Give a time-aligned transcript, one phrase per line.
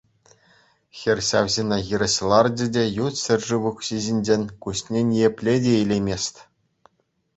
[1.01, 6.35] Хӗр ҫав ҫынна хирӗҫ ларчӗ те ют ҫӗршыв укҫи ҫинчен куҫне ниепле те илеймест.